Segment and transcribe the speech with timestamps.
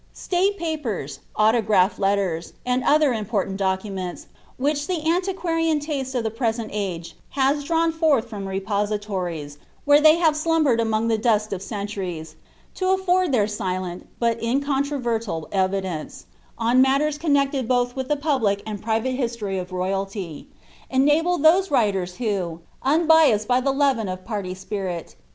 [0.13, 4.25] State papers, autograph letters, and other im portant documents,
[4.57, 10.15] which the antiquarian taste of the present age has drawn forth, firom repositories, where they
[10.15, 12.35] have slumbered among tlie dust of centuries,
[12.73, 16.25] to afford their silent, but incontrovertible evidence,
[16.57, 20.47] an matti^rs connected both with the public and private V\\sXot^ o* I royalty,
[20.89, 25.13] enable those writers who, unbiassed by ihe learMi of pvrtj ■pirit.